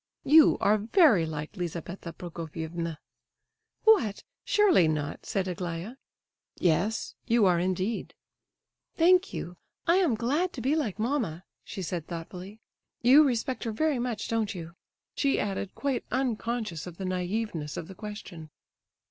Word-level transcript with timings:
"You 0.25 0.57
are 0.61 0.79
very 0.79 1.27
like 1.27 1.53
Lizabetha 1.55 2.11
Prokofievna." 2.13 2.97
"What! 3.83 4.23
surely 4.43 4.87
not?" 4.87 5.27
said 5.27 5.47
Aglaya. 5.47 5.93
"Yes, 6.57 7.13
you 7.27 7.45
are, 7.45 7.59
indeed." 7.59 8.15
"Thank 8.95 9.31
you; 9.31 9.57
I 9.85 9.97
am 9.97 10.15
glad 10.15 10.53
to 10.53 10.59
be 10.61 10.75
like 10.75 10.97
mamma," 10.97 11.43
she 11.63 11.83
said, 11.83 12.07
thoughtfully. 12.07 12.59
"You 13.03 13.23
respect 13.23 13.63
her 13.65 13.71
very 13.71 13.99
much, 13.99 14.27
don't 14.27 14.55
you?" 14.55 14.73
she 15.13 15.39
added, 15.39 15.75
quite 15.75 16.03
unconscious 16.09 16.87
of 16.87 16.97
the 16.97 17.05
naiveness 17.05 17.77
of 17.77 17.87
the 17.87 17.93
question. 17.93 18.49